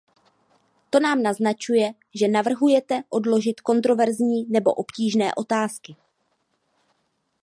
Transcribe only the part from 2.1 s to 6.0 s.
že navrhujete odložit kontroverzní nebo obtížné otázky.